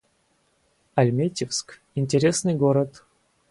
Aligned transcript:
Альметьевск— 0.97 1.79
интересный 1.93 2.55
город 2.55 3.03